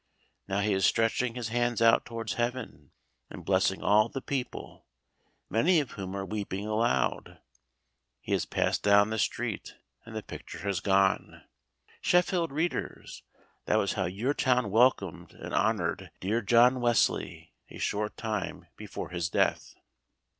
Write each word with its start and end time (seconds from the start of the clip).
Now 0.47 0.61
he 0.61 0.73
is 0.73 0.83
stretching 0.83 1.35
his 1.35 1.49
hands 1.49 1.79
out 1.79 2.05
towards 2.05 2.33
heaven, 2.33 2.89
and 3.29 3.45
blessing 3.45 3.83
all 3.83 4.09
the 4.09 4.19
people, 4.19 4.87
many 5.47 5.79
of 5.79 5.91
whom 5.91 6.15
are 6.15 6.25
weeping 6.25 6.65
aloud. 6.65 7.39
He 8.19 8.31
has 8.31 8.45
passed 8.47 8.81
down 8.81 9.11
the 9.11 9.19
street, 9.19 9.75
and 10.03 10.15
the 10.15 10.23
picture 10.23 10.57
has 10.67 10.79
gone. 10.79 11.43
Sheffield 12.01 12.51
readers, 12.51 13.21
that 13.65 13.75
was 13.77 13.93
how 13.93 14.05
your 14.05 14.33
town 14.33 14.71
welcomed 14.71 15.33
and 15.33 15.53
honoured 15.53 16.09
dear 16.19 16.41
John 16.41 16.79
Wesley 16.81 17.53
a 17.69 17.77
short 17.77 18.17
time 18.17 18.65
before 18.75 19.09
his 19.09 19.29
death. 19.29 19.75